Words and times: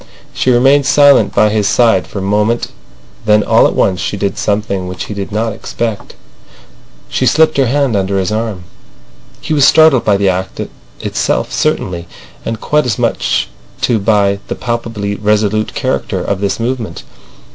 She 0.33 0.49
remained 0.49 0.87
silent 0.87 1.31
by 1.35 1.49
his 1.49 1.67
side 1.67 2.07
for 2.07 2.21
moment, 2.21 2.71
then 3.27 3.43
all 3.43 3.67
at 3.67 3.75
once 3.75 3.99
she 4.01 4.17
did 4.17 4.35
something 4.35 4.87
which 4.87 5.03
he 5.03 5.13
did 5.13 5.31
not 5.31 5.53
expect. 5.53 6.15
She 7.07 7.27
slipped 7.27 7.55
her 7.57 7.67
hand 7.67 7.95
under 7.95 8.17
his 8.17 8.31
arm. 8.31 8.63
He 9.41 9.53
was 9.53 9.63
startled 9.63 10.03
by 10.03 10.17
the 10.17 10.27
act 10.27 10.59
itself 11.01 11.53
certainly, 11.53 12.07
and 12.43 12.59
quite 12.59 12.87
as 12.87 12.97
much 12.97 13.49
too 13.79 13.99
by 13.99 14.39
the 14.47 14.55
palpably 14.55 15.13
resolute 15.13 15.75
character 15.75 16.19
of 16.23 16.41
this 16.41 16.59
movement. 16.59 17.03